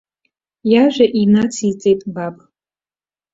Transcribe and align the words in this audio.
Иажәа 0.71 1.05
инациҵеит 1.21 2.01
баб. 2.13 2.35